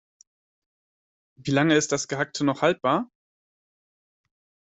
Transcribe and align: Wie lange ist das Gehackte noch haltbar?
Wie 1.35 1.51
lange 1.51 1.75
ist 1.75 1.91
das 1.91 2.07
Gehackte 2.07 2.43
noch 2.43 2.63
haltbar? 2.63 3.07